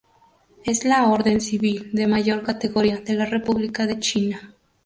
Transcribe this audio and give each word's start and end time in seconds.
Es 0.65 0.83
la 0.83 1.07
orden 1.09 1.41
civil 1.41 1.91
de 1.93 2.07
mayor 2.07 2.41
categoría 2.41 3.01
de 3.01 3.13
la 3.13 3.27
República 3.27 3.85
de 3.85 3.99
China. 3.99 4.55